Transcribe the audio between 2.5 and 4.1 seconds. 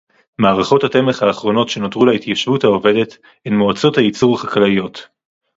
העובדת הן מועצות